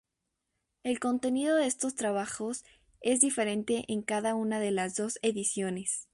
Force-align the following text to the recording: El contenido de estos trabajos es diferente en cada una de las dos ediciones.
El 0.81 0.99
contenido 0.99 1.55
de 1.57 1.67
estos 1.67 1.93
trabajos 1.93 2.65
es 3.01 3.21
diferente 3.21 3.85
en 3.87 4.01
cada 4.01 4.33
una 4.33 4.59
de 4.59 4.71
las 4.71 4.95
dos 4.95 5.19
ediciones. 5.21 6.07